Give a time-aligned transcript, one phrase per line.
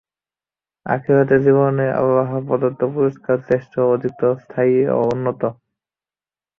[0.85, 5.51] আখিরাতের জীবনে আল্লাহ প্রদত্ত পুরস্কারই শ্রেষ্ঠ, অধিকতর স্থায়ী ও উন্নতর।